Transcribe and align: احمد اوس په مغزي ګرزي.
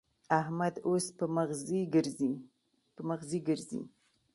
احمد 0.39 0.75
اوس 0.87 1.05
په 1.17 1.25
مغزي 1.35 1.81
ګرزي. 3.47 3.77